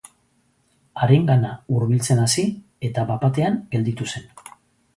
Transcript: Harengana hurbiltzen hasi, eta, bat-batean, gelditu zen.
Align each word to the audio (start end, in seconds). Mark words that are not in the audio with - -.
Harengana 1.01 1.51
hurbiltzen 1.75 2.23
hasi, 2.23 2.47
eta, 2.89 3.07
bat-batean, 3.13 3.63
gelditu 3.77 4.13
zen. 4.17 4.29